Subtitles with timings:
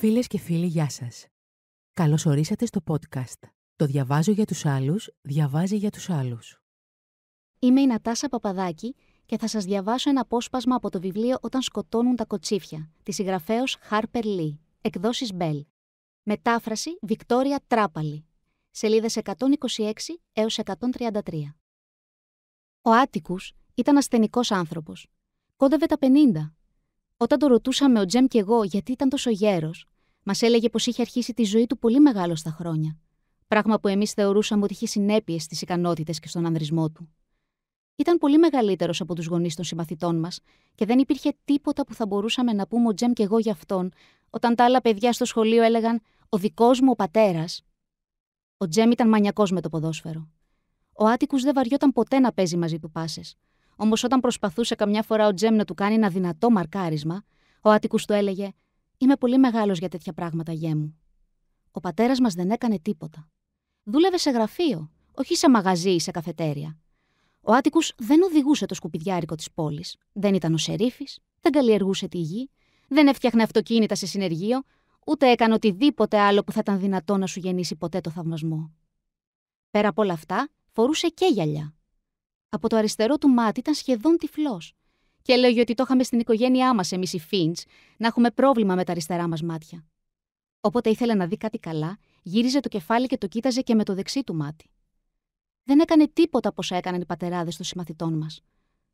[0.00, 1.26] Φίλες και φίλοι, γεια σας.
[1.92, 3.48] Καλώς ορίσατε στο podcast.
[3.76, 6.60] Το διαβάζω για τους άλλους, διαβάζει για τους άλλους.
[7.58, 8.94] Είμαι η Νατάσα Παπαδάκη
[9.26, 13.76] και θα σας διαβάσω ένα απόσπασμα από το βιβλίο «Όταν σκοτώνουν τα κοτσίφια» της συγγραφέως
[13.90, 15.60] Harper Lee, εκδόσεις Bell.
[16.22, 18.24] Μετάφραση Βικτόρια Τράπαλη.
[18.70, 19.92] Σελίδες 126
[20.32, 21.54] έως 133.
[22.82, 25.06] Ο Άτικους ήταν ασθενικός άνθρωπος.
[25.56, 26.54] Κόντευε τα 50.
[27.22, 29.86] Όταν το ρωτούσαμε ο Τζέμ και εγώ γιατί ήταν τόσο γέρος,
[30.22, 32.96] μας έλεγε πως είχε αρχίσει τη ζωή του πολύ μεγάλο στα χρόνια.
[33.48, 37.08] Πράγμα που εμείς θεωρούσαμε ότι είχε συνέπειες στις ικανότητες και στον ανδρισμό του.
[37.96, 40.40] Ήταν πολύ μεγαλύτερος από τους γονείς των συμμαθητών μας
[40.74, 43.92] και δεν υπήρχε τίποτα που θα μπορούσαμε να πούμε ο Τζέμ και εγώ για αυτόν,
[44.30, 47.62] όταν τα άλλα παιδιά στο σχολείο έλεγαν Ο δικός μου ο πατέρας.
[48.56, 50.28] Ο Τζέμ ήταν μανιακός με το ποδόσφαιρο.
[50.92, 53.36] Ο Άτικου δεν βαριόταν ποτέ να παίζει μαζί του πάσες.
[53.82, 57.24] Όμως όταν προσπαθούσε καμιά φορά ο Τζέμ να του κάνει ένα δυνατό μαρκάρισμα,
[57.62, 58.52] ο Άτικου του έλεγε
[58.98, 60.98] Είμαι πολύ μεγάλος για τέτοια πράγματα, γέ μου.
[61.70, 63.28] Ο πατέρας μας δεν έκανε τίποτα.
[63.82, 66.78] Δούλευε σε γραφείο, όχι σε μαγαζί ή σε καφετέρια.
[67.40, 69.96] Ο Άτικου δεν οδηγούσε το σκουπιδιάρικο της πόλης.
[70.12, 72.50] Δεν ήταν ο σερίφης, δεν καλλιεργούσε τη γη,
[72.88, 74.62] δεν έφτιαχνε αυτοκίνητα σε συνεργείο,
[75.06, 78.72] ούτε έκανε οτιδήποτε άλλο που θα ήταν δυνατό να σου γεννήσει ποτέ το θαυμασμό.
[79.70, 81.74] Πέρα από όλα αυτά, φορούσε και γυαλιά.
[82.52, 84.74] Από το αριστερό του μάτι ήταν σχεδόν τυφλός.
[85.22, 87.56] Και έλεγε ότι το είχαμε στην οικογένειά μας, εμείς οι Φίντ,
[87.96, 89.84] να έχουμε πρόβλημα με τα αριστερά μας μάτια.
[90.60, 93.94] Όποτε ήθελε να δει κάτι καλά, γύριζε το κεφάλι και το κοίταζε και με το
[93.94, 94.70] δεξί του μάτι.
[95.64, 98.40] Δεν έκανε τίποτα από όσα έκαναν οι πατεράδες των συμμαθητών μας.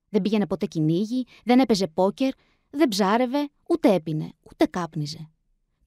[0.08, 2.32] Δεν πήγαινε ποτέ κυνήγι, δεν έπαιζε πόκερ,
[2.70, 5.30] δεν ψάρευε, ούτε έπινε, ούτε κάπνιζε.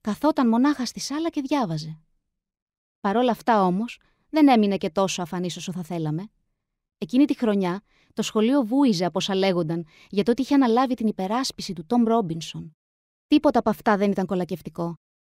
[0.00, 2.00] Καθόταν μονάχα στη σάλα και διάβαζε.
[3.00, 6.30] Παρ' όλα αυτά όμως, δεν έμεινε και τόσο αφανής όσο θα θέλαμε.
[7.02, 11.06] Εκείνη τη χρονιά, το σχολείο βούιζε από όσα λέγονταν για το ότι είχε αναλάβει την
[11.06, 12.76] υπεράσπιση του Τόμ Ρόμπινσον.
[13.26, 14.94] Τίποτα από αυτά δεν ήταν κολακευτικό.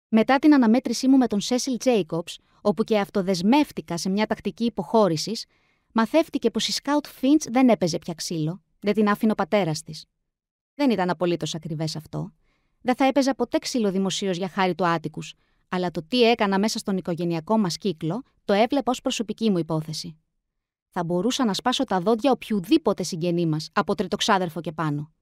[0.09, 5.45] Μετά την αναμέτρησή μου με τον Σέσιλ Τζέικοψ, όπου και αυτοδεσμεύτηκα σε μια τακτική υποχώρησης,
[5.93, 10.05] μαθεύτηκε πως η Σκάουτ Φίντς δεν έπαιζε πια ξύλο, δεν την άφηνε ο πατέρας της.
[10.75, 12.33] Δεν ήταν απολύτως ακριβές αυτό.
[12.81, 15.35] Δεν θα έπαιζα ποτέ ξύλο δημοσίως για χάρη του Άτικους,
[15.69, 20.19] αλλά το τι έκανα μέσα στον οικογενειακό μας κύκλο το έβλεπα ως προσωπική μου υπόθεση.
[20.97, 25.13] Θα μπορούσα να σπάσω τα δόντια οποιοδήποτε συγγενή μας, από τριτοξάδερφο και πάνω.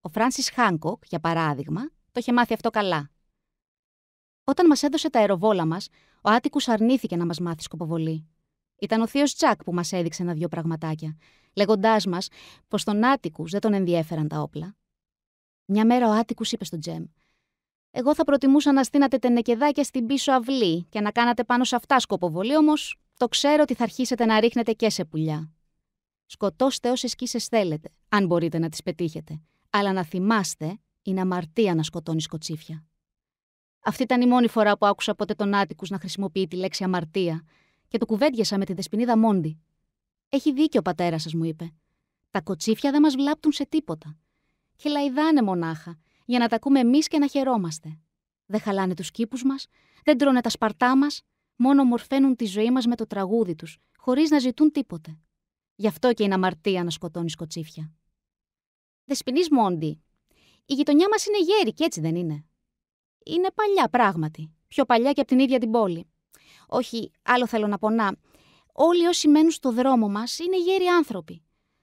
[0.00, 3.10] Ο Φράνσις Χάνκοκ, για παράδειγμα, το είχε μάθει αυτό καλά.
[4.44, 5.88] Όταν μας έδωσε τα αεροβόλα μας,
[6.22, 8.28] ο Άτικου αρνήθηκε να μας μάθει σκοποβολή.
[8.78, 11.16] Ήταν ο θείος Τζακ που μας έδειξε ένα-δυο πραγματάκια,
[11.56, 12.28] λέγοντάς μας
[12.68, 14.76] πως τον Άτικους δεν τον ενδιέφεραν τα όπλα.
[15.64, 17.04] Μια μέρα ο Άτικους είπε στον Τζεμ:
[17.90, 22.00] Εγώ θα προτιμούσα να στείνατε τενεκεδάκια στην πίσω αυλή και να κάνατε πάνω σε αυτά
[22.00, 25.52] σκοποβολή, όμως το ξέρω ότι θα αρχίσετε να ρίχνετε και σε πουλιά.
[26.26, 29.40] Σκοτώστε όσε κύσε θέλετε, αν μπορείτε να τις πετύχετε.
[29.70, 32.86] Αλλά να θυμάστε, είναι αμαρτία να σκοτώνεις κοτσίφια.
[33.80, 37.44] Αυτή ήταν η μόνη φορά που άκουσα ποτέ τον Άτικου να χρησιμοποιεί τη λέξη αμαρτία
[37.88, 39.60] και το κουβέντιασα με τη δεσποινίδα Μόντι.
[40.28, 41.72] Έχει δίκιο ο πατέρας σας, μου είπε.
[42.30, 44.18] Τα κοτσίφια δεν μας βλάπτουν σε τίποτα.
[44.76, 47.98] Και λαϊδάνε μονάχα, για να τα ακούμε εμείς και να χαιρόμαστε.
[48.46, 49.66] Δεν χαλάνε τους κήπους μας,
[50.04, 51.22] δεν τρώνε τα σπαρτά μας,
[51.56, 55.18] μόνο μορφαίνουν τη ζωή μας με το τραγούδι τους, χωρίς να ζητούν τίποτε.
[55.74, 57.92] Γι' αυτό και είναι αμαρτία να σκοτώνεις κοτσίφια.
[59.04, 60.02] Δεσποινή Μόντι.
[60.66, 62.44] Η γειτονιά μας είναι γέρη, και έτσι δεν είναι.
[63.24, 64.52] Είναι παλιά πράγματι.
[64.68, 66.06] Πιο παλιά και από την ίδια την πόλη.
[66.66, 68.16] Όχι, άλλο θέλω να πω να.
[68.72, 71.42] Όλοι όσοι μένουν στο δρόμο μας είναι γέροι άνθρωποι.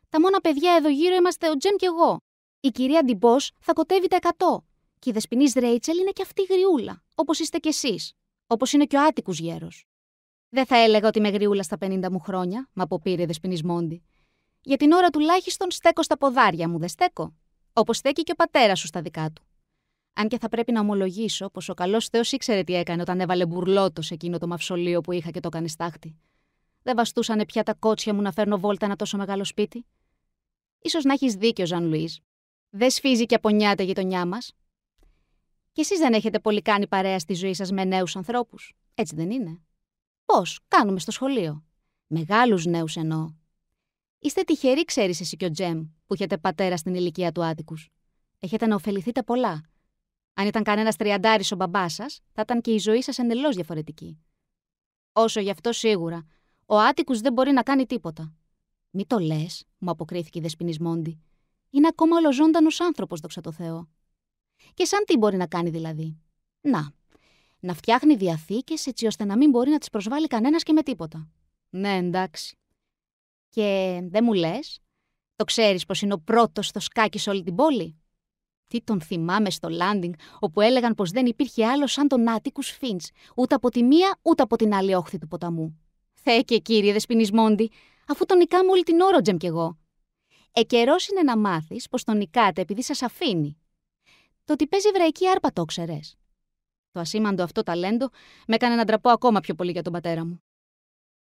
[0.09, 2.17] Τα μόνα παιδιά εδώ γύρω είμαστε ο Τζέμ και εγώ.
[2.59, 4.63] Η κυρία Ντιμπός θα κοτεύει τα 100.
[4.99, 8.13] Και η δεσπινή Ρέιτσελ είναι και αυτή γριούλα, όπως είστε κι εσείς.
[8.51, 9.85] Όπως είναι και ο άτικος γέρος.
[10.49, 14.03] Δεν θα έλεγα ότι είμαι γριούλα στα 50 μου χρόνια, μα αποπήρε η δεσπινή Μόντι.
[14.61, 17.35] Για την ώρα τουλάχιστον στέκω στα ποδάρια μου, δεν στέκω.
[17.73, 19.43] Όπως στέκει και ο πατέρας σου στα δικά του.
[20.13, 23.45] Αν και θα πρέπει να ομολογήσω πως ο καλός Θεός ήξερε τι έκανε όταν έβαλε
[23.45, 26.15] μπουρλότο σε εκείνο το μαυσολείο που είχα και το έκανε στάχτη.
[26.83, 29.85] Δεν βαστούσανε πια τα κότσια μου να φέρνω βόλτα ένα τόσο μεγάλο σπίτι.
[30.89, 32.15] σω να έχεις δίκιο, Ζαν Λουίζ.
[32.69, 34.53] Δεν σφίζει και απονιάται η γειτονιά μας.
[35.71, 38.73] Και εσείς δεν έχετε πολύ κάνει παρέα στη ζωή σας με νέους ανθρώπους.
[38.93, 39.61] Έτσι δεν είναι.
[40.25, 41.63] Πώς, κάνουμε στο σχολείο.
[42.07, 43.33] Μεγάλους νέους εννοώ.
[44.19, 47.75] Είστε τυχεροί, ξέρεις εσύ και ο Τζέμ, που έχετε πατέρα στην ηλικία του Άτικου.
[48.39, 49.69] Έχετε να ωφεληθείτε πολλά.
[50.33, 54.19] Αν ήταν κανένας τριαντάρης ο μπαμπάς σας, θα ήταν και η ζωή σας εντελώς διαφορετική.
[55.13, 56.25] Όσο γι' αυτό σίγουρα,
[56.65, 58.33] ο Άτικου δεν μπορεί να κάνει τίποτα.
[58.89, 61.21] Μη το λες, μου αποκρίθηκε η Δεσπινή Μόντι.
[61.69, 63.89] Είναι ακόμα ολοζώντανος άνθρωπος, δόξα τω Θεώ.
[64.73, 66.17] Και σαν τι μπορεί να κάνει δηλαδή.
[66.61, 66.91] Να,
[67.59, 71.29] να φτιάχνει διαθήκες έτσι ώστε να μην μπορεί να τις προσβάλλει κανένας και με τίποτα.
[71.69, 72.57] Ναι, εντάξει.
[73.49, 74.79] Και δεν μου λες,
[75.35, 78.01] το ξέρεις πως είναι ο πρώτος στο σκάκι σε όλη την πόλη;
[78.67, 83.09] Τι τον θυμάμαι στο landing, όπου έλεγαν πως δεν υπήρχε άλλο σαν τον Άτικου Φίντς,
[83.35, 85.79] ούτε από τη μία ούτε από την άλλη όχθη του ποταμού.
[86.13, 87.71] Θεέ και κύριε Δεσποινισμόντι,
[88.07, 89.77] αφού τον νικάμε όλη την ώρα ο Τζεμ κι εγώ.
[90.51, 93.57] Ε, καιρός είναι να μάθεις πως τον νικάτε επειδή σας αφήνει.
[94.49, 96.17] Το ότι παίζει εβραϊκή άρπα το ξέρες.
[96.91, 98.09] Το ασήμαντο αυτό ταλέντο
[98.47, 100.43] με έκανε να ντραπώ ακόμα πιο πολύ για τον πατέρα μου.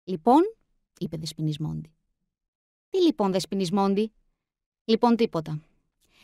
[0.04, 0.40] Λοιπόν,
[0.98, 1.92] είπε Δεσποινισμόντι.
[2.90, 4.12] Τι λοιπόν, Δεσποινισμόντι;
[4.84, 5.62] Λοιπόν, τίποτα.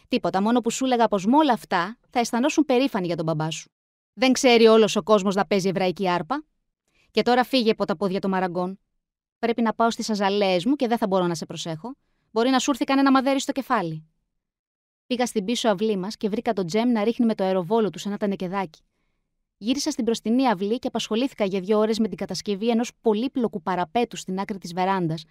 [0.09, 3.51] Τίποτα, μόνο που σου έλεγα πως με όλα αυτά θα αισθανόσουν περήφανοι για τον μπαμπά
[3.51, 3.71] σου.
[4.13, 6.45] Δεν ξέρει όλος ο κόσμος να παίζει εβραϊκή άρπα.
[7.11, 8.81] Και τώρα φύγε από τα πόδια των μαραγκών.
[9.39, 11.97] Πρέπει να πάω στις αζαλέε μου και δεν θα μπορώ να σε προσέχω.
[12.31, 14.09] Μπορεί να σου έρθει κανένα μαδέρι στο κεφάλι.
[15.07, 17.99] Πήγα στην πίσω αυλή μας και βρήκα τον Τζέμ να ρίχνει με το αεροβόλο του
[17.99, 18.81] σε ένα τανεκεδάκι.
[19.57, 24.17] Γύρισα στην μπροστινή αυλή και απασχολήθηκα για δύο ώρες με την κατασκευή ενός πολύπλοκου παραπέτου
[24.17, 25.25] στην άκρη της βεράντας,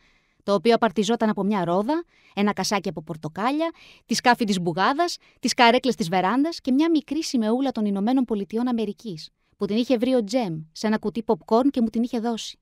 [0.43, 2.03] το οποίο απαρτιζόταν από μια ρόδα,
[2.35, 3.71] ένα κασάκι από πορτοκάλια,
[4.05, 8.67] τη σκάφη της μπουγάδας, τις καρέκλες της βεράντας και μια μικρή σημεούλα των Ηνωμένων Πολιτειών
[8.67, 12.19] Αμερικής, που την είχε βρει ο Τζέμ σε ένα κουτί popcorn και μου την είχε
[12.19, 12.57] δώσει.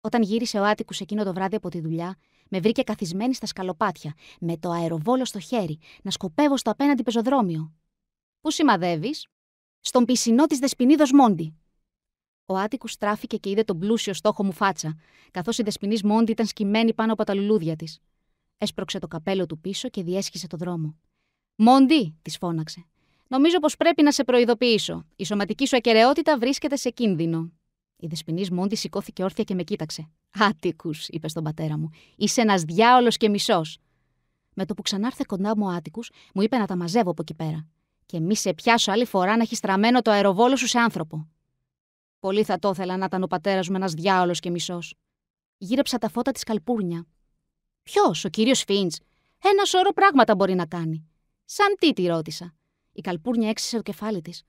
[0.00, 2.16] Όταν γύρισε ο Άτικου εκείνο το βράδυ από τη δουλειά,
[2.52, 7.72] με βρήκε καθισμένη στα σκαλοπάτια, με το αεροβόλο στο χέρι, να σκοπεύω στο απέναντι πεζοδρόμιο.
[8.40, 9.26] Πού σημαδεύεις,
[9.80, 11.54] Στον πισινό της Δεσπινίδο Μόντι.
[12.46, 14.96] Ο Άτικου στράφηκε και είδε τον πλούσιο στόχο μου φάτσα,
[15.30, 17.98] καθώς η Δεσπινή Μόντι ήταν σκυμμένη πάνω από τα λουλούδια της.
[18.58, 20.98] Έσπρωξε το καπέλο του πίσω και διέσχισε το δρόμο.
[21.54, 22.84] Μόντι, της φώναξε.
[23.26, 25.06] Νομίζω πως πρέπει να σε προειδοποιήσω.
[25.16, 27.52] Η σωματική σου ακαιρεότητα βρίσκεται σε κίνδυνο.
[28.02, 30.10] Η Δεσπινή Μόντι σηκώθηκε όρθια και με κοίταξε.
[30.30, 31.90] Άτικους, είπε στον πατέρα μου.
[32.16, 33.78] Είσαι ένας διάολος και μισός.
[34.54, 37.34] Με το που ξανάρθε κοντά μου ο Άτικους, μου είπε να τα μαζεύω από εκεί
[37.34, 37.66] πέρα.
[38.06, 41.28] Και μη σε πιάσω άλλη φορά να έχεις στραμμένο το αεροβόλο σου σε άνθρωπο.
[42.18, 44.94] Πολύ θα το ήθελα να ήταν ο πατέρας μου ένας διάολος και μισός.
[45.56, 47.06] Γύρεψα τα φώτα της καλπούρνια.
[47.82, 48.98] Ποιος, ο κύριος Φίντς;
[49.38, 51.08] Ένα σωρό πράγματα μπορεί να κάνει.
[51.44, 52.54] Σαν τι, τη ρώτησα.
[52.92, 54.42] Η καλπούρνια έξισε το κεφάλι της.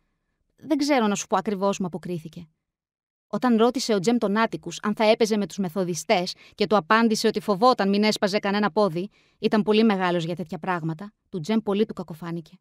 [0.56, 2.48] Δεν ξέρω να σου πω ακριβώς, μου αποκρίθηκε.
[3.34, 7.28] Όταν ρώτησε ο Τζεμ τον Άτικου αν θα έπαιζε με τους μεθοδιστές και του απάντησε
[7.28, 11.86] ότι φοβόταν μην έσπαζε κανένα πόδι, ήταν πολύ μεγάλος για τέτοια πράγματα, του Τζεμ πολύ
[11.86, 12.60] του κακοφάνηκε.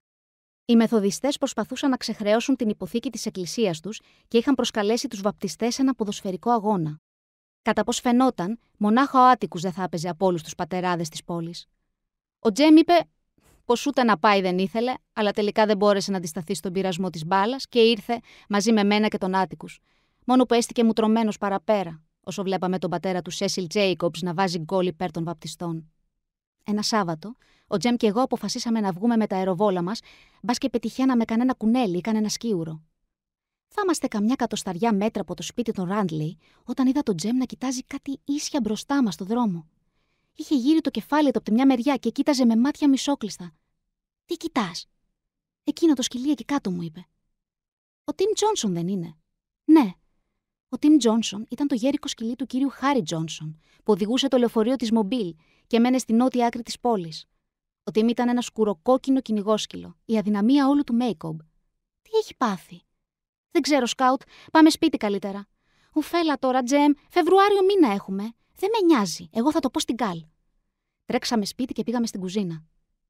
[0.65, 5.75] Οι μεθοδιστές προσπαθούσαν να ξεχρεώσουν την υποθήκη της εκκλησίας τους και είχαν προσκαλέσει τους βαπτιστές
[5.75, 7.01] σε ένα ποδοσφαιρικό αγώνα.
[7.63, 11.67] Κατά πώς φαινόταν, μονάχα ο Άτικου δεν θα έπαιζε από όλους τους πατεράδες της πόλης.
[12.39, 12.93] Ο Τζέμ είπε
[13.65, 17.27] πως ούτε να πάει δεν ήθελε, αλλά τελικά δεν μπόρεσε να αντισταθεί στον πειρασμό της
[17.27, 19.67] μπάλας και ήρθε μαζί με μένα και τον Άτικου,
[20.31, 24.87] μόνο που έστηκε μουτρωμένος παραπέρα, όσο βλέπαμε τον πατέρα του Σέσιλ Τζέικομπς να βάζει γκολ
[24.87, 25.93] υπέρ των βαπτιστών.
[26.65, 27.37] Ένα Σάββατο,
[27.67, 30.01] ο Τζεμ και εγώ αποφασίσαμε να βγούμε με τα αεροβόλα μας,
[30.43, 32.83] μπας και πετυχαίναμε κανένα κουνέλι ή κανένα σκίουρο.
[33.69, 37.45] Θα είμαστε καμιά κατοσταριά μέτρα από το σπίτι των Ράντλεϊ, όταν είδα τον Τζεμ να
[37.45, 39.69] κοιτάζει κάτι ίσια μπροστά μας στο δρόμο.
[40.35, 43.53] Είχε γύρει το κεφάλι του από τη μια μεριά και κοίταζε με μάτια μισόκλειστα.
[44.25, 44.89] Τι κοιτάς;
[45.65, 47.07] Εκείνο το σκυλί εκεί κάτω μου είπε.
[48.05, 49.17] Ο Τιμ Τζόνσον δεν είναι.
[49.65, 49.95] Ναι.
[50.73, 54.77] Ο Τιμ Τζόνσον ήταν το γέρικο σκυλί του κύριου Χάρι Τζόνσον, που οδηγούσε το λεωφορείο
[54.77, 55.35] της Μομπίλ
[55.67, 57.25] και μένε στη νότια άκρη της πόλης.
[57.85, 61.39] Ο Τιμ ήταν ένα σκουροκόκκινο κυνηγόσκυλο, η αδυναμία όλου του Μέικομπ.
[62.03, 62.83] Τι έχει πάθει;
[63.51, 64.23] Δεν ξέρω, Σκάουτ,
[64.53, 65.47] πάμε σπίτι καλύτερα.
[65.95, 68.23] Ουφέλα τώρα, Τζεμ, Φεβρουάριο μήνα έχουμε.
[68.55, 69.29] Δεν με νοιάζει.
[69.33, 70.25] Εγώ θα το πω στην Καλ.
[71.05, 72.63] Τρέξαμε σπίτι και πήγαμε στην κουζίνα.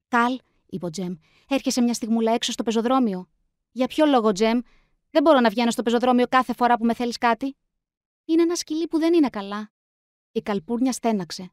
[0.07, 1.13] Καλ, είπε ο Τζεμ,
[1.47, 3.29] έρχεσαι μια στιγμούλα έξω στο πεζοδρόμιο.
[3.71, 4.59] Για ποιο λόγο, Τζεμ,
[5.11, 7.57] δεν μπορώ να βγαίνω στο πεζοδρόμιο κάθε φορά που με θέλεις κάτι.
[8.25, 9.71] Είναι ένα σκυλί που δεν είναι καλά.
[10.31, 11.51] Η καλπούρνια στέναξε.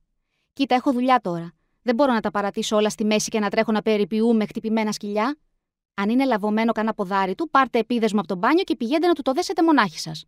[0.52, 1.52] Κοίτα, έχω δουλειά τώρα.
[1.82, 5.38] Δεν μπορώ να τα παρατήσω όλα στη μέση και να τρέχω να περιποιούμε χτυπημένα σκυλιά.
[5.94, 9.22] Αν είναι λαβωμένο κανένα ποδάρι του, πάρτε επίδεσμο από το μπάνιο και πηγαίνετε να του
[9.22, 10.24] το δέσετε μονάχη σας.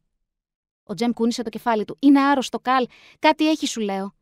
[0.82, 1.96] Ο Τζεμ κούνησε το κεφάλι του.
[2.00, 2.86] Είναι άρρωστο, Καλ.
[3.18, 4.14] Κάτι έχει, σου λέω.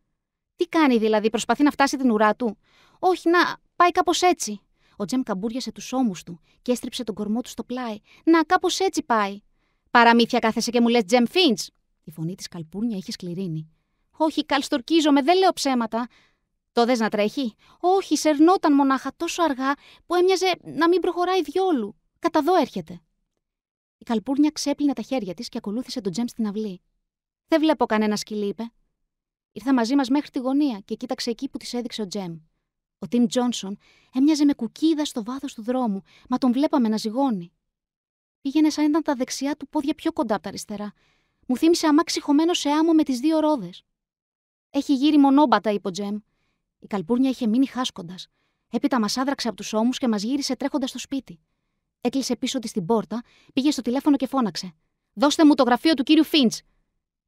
[0.56, 2.58] Τι κάνει δηλαδή, προσπαθεί να φτάσει την ουρά του;
[2.98, 3.38] Όχι, να
[3.76, 4.60] πάει κάπως έτσι.
[5.00, 7.98] Ο Τζεμ καμπούριασε τους ώμους του και έστριψε τον κορμό του στο πλάι.
[8.24, 9.40] Να, κάπως έτσι πάει.
[9.90, 11.70] Παραμύθια κάθεσαι και μου λες Τζεμ Φίντς.
[12.04, 13.70] Η φωνή της καλπούρνια είχε σκληρίνει.
[14.10, 16.08] Όχι, καλ, στορκίζομαι, δεν λέω ψέματα.
[16.72, 19.74] Το δες να τρέχει; Όχι, σερνόταν μονάχα τόσο αργά
[20.06, 21.96] που έμοιαζε να μην προχωράει διόλου.
[22.18, 23.00] Κατά δω έρχεται.
[23.98, 26.80] Η καλπούρνια ξέπλυνε τα χέρια της και ακολούθησε τον Τζεμ στην αυλή.
[27.48, 28.72] Δεν βλέπω κανένα σκυλί, είπε.
[29.52, 32.36] Ήρθα μαζί μας μέχρι τη γωνία και κοίταξε εκεί που της έδειξε ο Τζεμ.
[32.98, 33.78] Ο Τιμ Τζόνσον
[34.12, 37.52] έμοιαζε με κουκίδα στο βάθος του δρόμου, μα τον βλέπαμε να ζυγώνει.
[38.40, 40.92] Πήγαινε σαν ήταν τα δεξιά του πόδια πιο κοντά από τα αριστερά.
[41.46, 43.84] Μου θύμισε αμάξι χωμένο σε άμμο με τις δύο ρόδες.
[44.70, 46.16] Έχει γύρει μονόμπατα, είπε ο Τζεμ.
[46.78, 48.28] Η καλπούρνια είχε μείνει χάσκοντας.
[48.70, 51.40] Έπειτα μας άδραξε από τους ώμους και μας γύρισε τρέχοντας στο σπίτι.
[52.00, 54.74] Έκλεισε πίσω της την πόρτα, πήγε στο τηλέφωνο και φώναξε.
[55.12, 56.62] Δώστε μου το γραφείο του κύριου Φίντς.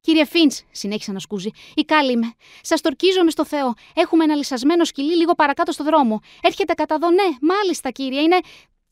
[0.01, 2.33] Κύριε Φίντς, συνέχισε να σκούζει, η κάλλη είμαι.
[2.61, 3.73] Σας τορκίζομαι στο Θεό.
[3.95, 6.19] Έχουμε ένα λυσασμένο σκυλί λίγο παρακάτω στο δρόμο.
[6.41, 8.39] Έρχεται κατά εδώ, ναι, μάλιστα κύριε, είναι.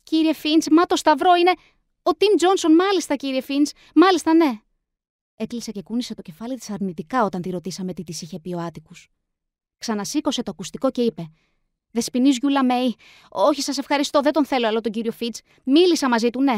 [0.04, 1.52] Κύριε Φίντς, μα το σταυρό είναι.
[2.04, 3.72] Ο Τιμ Τζόνσον, μάλιστα, κύριε Φίντς.
[3.96, 4.60] Μάλιστα, ναι.
[5.36, 8.60] Έκλεισε και κούνησε το κεφάλι της αρνητικά όταν τη ρωτήσαμε τι της είχε πει ο
[8.60, 8.94] Άτικου.
[9.78, 11.32] Ξανασήκωσε το ακουστικό και είπε:
[11.92, 12.96] Δεσπινή Γιούλα Μέη.
[13.30, 15.36] Όχι, σας ευχαριστώ, δεν τον θέλω άλλο τον κύριο Φίτ.
[15.64, 16.58] Μίλησα μαζί του, ναι.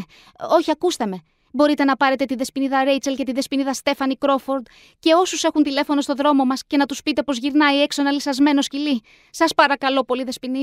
[0.50, 1.22] Όχι, ακούστε με.
[1.54, 4.66] Μπορείτε να πάρετε τη δεσπινίδα Ρέιτσελ και τη δεσπινίδα Στέφανη Κρόφορντ
[5.00, 8.12] και όσους έχουν τηλέφωνο στο δρόμο μας και να τους πείτε πως γυρνάει έξω ένα
[8.12, 9.02] λυσασμένο σκυλί.
[9.30, 10.62] Σας παρακαλώ πολύ, δεσπινή.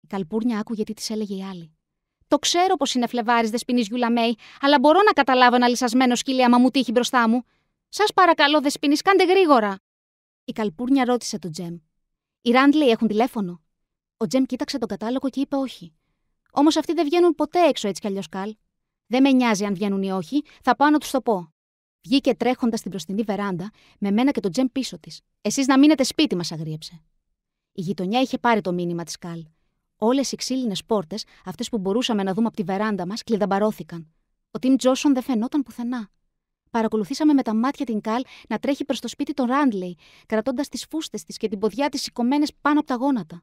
[0.00, 1.76] Η καλπούρνια άκουγε τι της έλεγε η άλλη.
[2.28, 6.44] Το ξέρω πως είναι φλεβάρης δεσπινή Γιούλα Μέη, αλλά μπορώ να καταλάβω ένα λυσασμένο σκυλί
[6.44, 7.42] άμα μου τύχει μπροστά μου.
[7.88, 9.78] Σας παρακαλώ, δεσπινή, κάντε γρήγορα.
[10.44, 11.76] Η καλπούρνια ρώτησε τον Τζεμ.
[12.42, 13.62] Οι Ράντλεϊ έχουν τηλέφωνο;
[14.16, 15.94] Ο Τζεμ κοίταξε τον κατάλογο και είπε όχι.
[16.52, 18.54] Όμως αυτοί δεν βγαίνουν ποτέ έξω έτσι κι αλλιώς καλ.
[19.06, 21.48] Δεν με νοιάζει αν βγαίνουν ή όχι, θα πάω να τους το πω.
[22.00, 25.20] Βγήκε τρέχοντας στην μπροστινή βεράντα, με μένα και τον Τζεμ πίσω της.
[25.40, 27.02] Εσείς να μείνετε σπίτι, μας αγρίεψε.
[27.72, 29.44] Η γειτονιά είχε πάρει το μήνυμα της Καλ.
[29.96, 34.12] Όλες οι ξύλινες πόρτες, αυτές που μπορούσαμε να δούμε από τη βεράντα μας, κλειδαμπαρώθηκαν.
[34.50, 36.08] Ο Τιμ Τζόσον δεν φαινόταν πουθενά.
[36.70, 39.96] Παρακολουθήσαμε με τα μάτια την Καλ να τρέχει προς το σπίτι των Ράντλεϊ,
[40.26, 43.42] κρατώντας τις φούστες της και την ποδιά της σηκωμένες πάνω από τα γόνατα.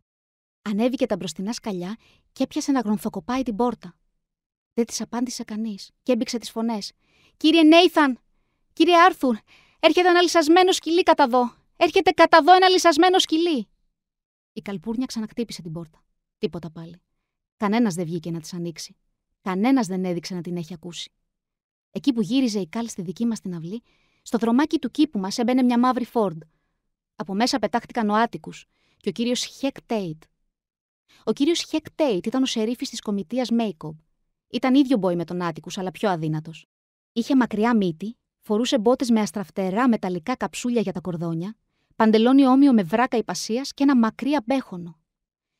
[0.61, 1.95] Ανέβηκε τα μπροστινά σκαλιά
[2.31, 3.95] και έπιασε να γρονθοκοπάει την πόρτα.
[4.73, 6.91] Δεν της απάντησε κανείς και έμπηξε τις φωνές.
[7.37, 8.19] Κύριε Νέιθαν!
[8.73, 9.37] Κύριε Άρθουρ!
[9.79, 11.53] Έρχεται ένα λυσασμένο σκυλί κατά εδώ!
[11.77, 13.67] Έρχεται κατά εδώ ένα λυσασμένο σκυλί!
[14.53, 16.03] Η καλπούρνια ξανακτύπησε την πόρτα.
[16.37, 17.01] Τίποτα πάλι.
[17.57, 18.95] Κανένας δεν βγήκε να της ανοίξει.
[19.41, 21.11] Κανένας δεν έδειξε να την έχει ακούσει.
[21.91, 23.81] Εκεί που γύριζε η κάλ στη δική μας την αυλή,
[24.21, 26.41] στο δρομάκι του κήπου μας έμπαινε μια μαύρη Φόρντ.
[27.15, 28.65] Από μέσα πετάχτηκαν ο Άτικους
[28.97, 30.23] και ο κύριος Χεκ Τέιτ.
[31.23, 33.97] Ο κύριος Χεκ Τέιτ ήταν ο σερίφης της κομιτείας Μέικομπ.
[34.51, 36.65] Ήταν ίδιο μπόι με τον Άτικου, αλλά πιο αδύνατος.
[37.13, 41.55] Είχε μακριά μύτη, φορούσε μπότες με αστραφτερά μεταλλικά καψούλια για τα κορδόνια,
[41.95, 44.99] παντελόνι όμοιο με βράκα υπασίας και ένα μακρύ αμπέχονο.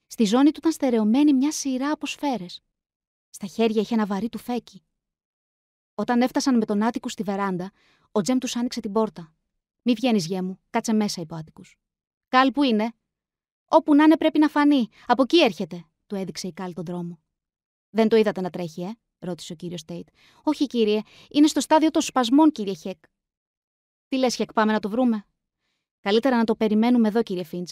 [0.07, 2.61] Στη ζώνη του ήταν στερεωμένη μια σειρά από σφαίρες.
[3.29, 4.83] Στα χέρια είχε ένα βαρύ του φέκι.
[5.95, 7.71] Όταν έφτασαν με τον Άτικου στη βεράντα,
[8.11, 9.33] ο Τζέμ τους άνοιξε την πόρτα.
[9.81, 11.63] Μη βγαίνεις, γέ μου, κάτσε μέσα, είπε ο Άτικου.
[12.27, 12.93] Καλ, που είναι;
[13.67, 14.87] Όπου να είναι πρέπει να φανεί.
[15.05, 17.20] Από εκεί έρχεται, του έδειξε η Καλ τον δρόμο.
[17.91, 20.07] Δεν το είδατε να τρέχει, ε, ρώτησε ο κύριος Τέιτ.
[20.43, 23.03] Όχι, κύριε, είναι στο στάδιο των σπασμών, κύριε Χεκ.
[24.07, 25.25] Τι λες, Χεκ, πάμε να το βρούμε;
[26.01, 27.67] Καλύτερα να το περιμένουμε εδώ, κύριε Φίντ.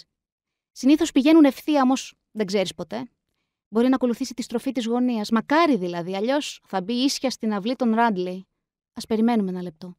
[0.72, 3.10] Συνήθως πηγαίνουν ευθεία, όμως δεν ξέρεις ποτέ.
[3.68, 5.30] Μπορεί να ακολουθήσει τη στροφή της γωνίας.
[5.30, 8.48] Μακάρι δηλαδή, αλλιώς θα μπει ίσια στην αυλή των Ράντλεϊ.
[8.94, 9.98] Α περιμένουμε ένα λεπτό.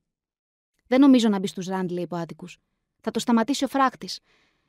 [0.86, 2.46] Δεν νομίζω να μπει στους Ράντλεϊ, είπε ο Άτικου.
[3.00, 4.20] Θα το σταματήσει ο φράχτης.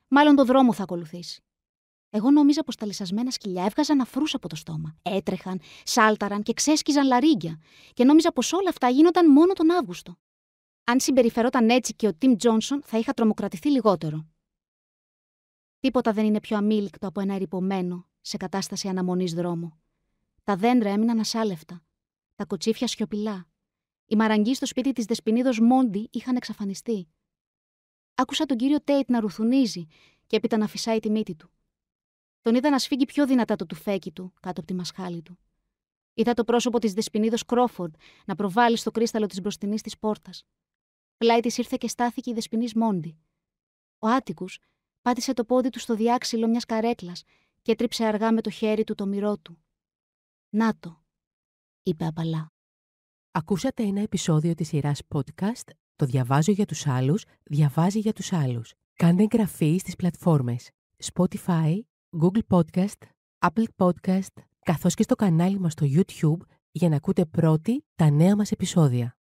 [0.08, 1.42] Μάλλον το δρόμο θα ακολουθήσει.
[2.14, 4.96] Εγώ νόμιζα πως τα λυσασμένα σκυλιά έβγαζαν αφρούς από το στόμα.
[5.02, 7.60] Έτρεχαν, σάλταραν και ξέσκιζαν λαρίγκια.
[7.92, 10.16] Και νόμιζα πως όλα αυτά γίνονταν μόνο τον Αύγουστο.
[10.84, 14.26] Αν συμπεριφερόταν έτσι και ο Τιμ Τζόνσον, θα είχα τρομοκρατηθεί λιγότερο.
[15.80, 19.80] Τίποτα δεν είναι πιο αμήλικτο από ένα ερυπωμένο σε κατάσταση αναμονής δρόμου.
[20.44, 21.84] Τα δέντρα έμειναν ασάλευτα.
[22.34, 23.46] Τα κοτσίφια σιωπηλά.
[24.06, 27.08] Οι μαραγκοί στο σπίτι της Δεσπινίδο Μόντι είχαν εξαφανιστεί.
[28.14, 29.86] Άκουσα τον κύριο Τέιτ να ρουθουνίζει
[30.26, 31.50] και έπειτα να φυσάει τη μύτη του.
[32.42, 35.38] Τον είδα να σφίγγει πιο δυνατά το τουφέκι του κάτω από τη μασχάλη του.
[36.14, 37.94] Είδα το πρόσωπο της Δεσπινίδο Κρόφορντ
[38.24, 40.44] να προβάλλει στο κρίσταλο της μπροστινής της πόρτας.
[41.16, 43.18] Πλάι της ήρθε και στάθηκε η Δεσπινή Μόντι.
[43.98, 44.46] Ο Άτικου
[45.02, 47.22] πάτησε το πόδι του στο διάξυλο μιας καρέκλας
[47.62, 49.62] και τρίψε αργά με το χέρι του το μυρό του.
[50.48, 51.02] «Να το»,
[51.82, 52.52] είπε απαλά.
[53.30, 58.74] Ακούσατε ένα επεισόδιο της σειράς podcast «Το διαβάζω για τους άλλους, διαβάζει για τους άλλους».
[58.94, 60.70] Κάντε εγγραφή στις πλατφόρμες
[61.12, 61.80] Spotify,
[62.20, 62.98] Google Podcast,
[63.38, 68.36] Apple Podcast, καθώς και στο κανάλι μας στο YouTube για να ακούτε πρώτοι τα νέα
[68.36, 69.16] μας επεισόδια.